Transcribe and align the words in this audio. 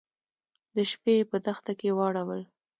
د 0.75 0.77
شپې 0.91 1.13
يې 1.19 1.23
په 1.31 1.37
دښته 1.45 1.73
کې 1.79 1.89
واړول. 1.97 2.41